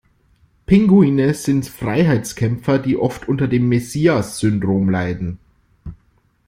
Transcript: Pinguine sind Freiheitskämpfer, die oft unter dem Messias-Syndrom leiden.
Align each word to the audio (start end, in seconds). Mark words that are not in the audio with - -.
Pinguine 0.65 1.35
sind 1.35 1.67
Freiheitskämpfer, 1.67 2.79
die 2.79 2.97
oft 2.97 3.29
unter 3.29 3.47
dem 3.47 3.69
Messias-Syndrom 3.69 4.89
leiden. 4.89 5.37